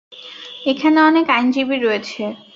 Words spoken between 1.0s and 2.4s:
অনেক আইনজীবী রয়েছে।